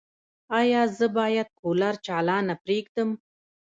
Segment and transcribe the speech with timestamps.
[0.59, 3.09] ایا زه باید کولر چالانه پریږدم؟